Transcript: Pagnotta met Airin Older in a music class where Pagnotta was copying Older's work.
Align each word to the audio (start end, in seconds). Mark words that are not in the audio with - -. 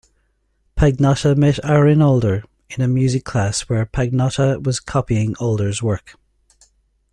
Pagnotta 0.75 1.37
met 1.37 1.63
Airin 1.63 2.01
Older 2.01 2.43
in 2.71 2.81
a 2.81 2.87
music 2.87 3.23
class 3.23 3.69
where 3.69 3.85
Pagnotta 3.85 4.59
was 4.65 4.79
copying 4.79 5.35
Older's 5.39 5.83
work. 5.83 6.15